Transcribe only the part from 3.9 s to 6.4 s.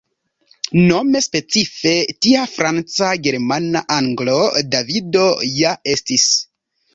Anglo Davido ja estis.